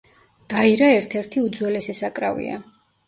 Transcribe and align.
დაირა 0.53 0.87
ერთ-ერთი 0.95 1.43
უძველესი 1.49 1.95
საკრავია. 1.99 2.59